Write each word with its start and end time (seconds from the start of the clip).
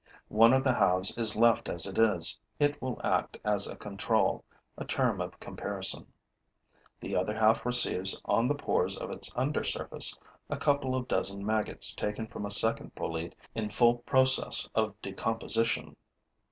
One 0.29 0.51
of 0.51 0.63
the 0.63 0.73
halves 0.73 1.15
is 1.19 1.35
left 1.35 1.69
as 1.69 1.85
it 1.85 1.99
is: 1.99 2.35
it 2.57 2.81
will 2.81 2.99
act 3.03 3.37
as 3.45 3.67
a 3.67 3.75
control, 3.75 4.43
a 4.75 4.83
term 4.83 5.21
of 5.21 5.39
comparison. 5.39 6.11
The 6.99 7.15
other 7.15 7.35
half 7.37 7.63
receives 7.67 8.19
on 8.25 8.47
the 8.47 8.55
pores 8.55 8.97
of 8.97 9.11
its 9.11 9.31
undersurface 9.35 10.17
a 10.49 10.57
couple 10.57 10.95
of 10.95 11.07
dozen 11.07 11.45
maggots 11.45 11.93
taken 11.93 12.25
from 12.25 12.47
a 12.47 12.49
second 12.49 12.95
bolete 12.95 13.35
in 13.53 13.69
full 13.69 13.97
process 13.97 14.67
of 14.73 14.99
decomposition. 15.03 15.95